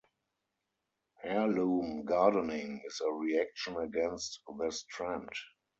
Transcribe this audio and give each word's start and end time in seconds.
Heirloom 1.23 2.05
gardening 2.05 2.81
is 2.87 2.99
a 3.05 3.11
reaction 3.13 3.77
against 3.77 4.41
this 4.57 4.83
trend. 4.89 5.29